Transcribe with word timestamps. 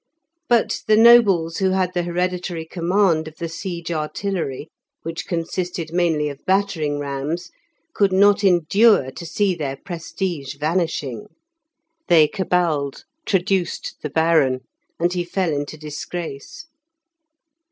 But 0.49 0.81
the 0.87 0.97
nobles 0.97 1.57
who 1.57 1.69
had 1.69 1.93
the 1.93 2.01
hereditary 2.01 2.65
command 2.65 3.27
of 3.27 3.35
the 3.37 3.47
siege 3.47 3.91
artillery, 3.91 4.67
which 5.03 5.27
consisted 5.27 5.93
mainly 5.93 6.27
of 6.29 6.43
battering 6.47 6.97
rams, 6.97 7.51
could 7.93 8.11
not 8.11 8.43
endure 8.43 9.11
to 9.11 9.25
see 9.27 9.53
their 9.53 9.75
prestige 9.77 10.55
vanishing. 10.55 11.27
They 12.07 12.27
caballed, 12.27 13.03
traduced 13.27 13.97
the 14.01 14.09
Baron, 14.09 14.61
and 14.99 15.13
he 15.13 15.23
fell 15.23 15.53
into 15.53 15.77
disgrace. 15.77 16.65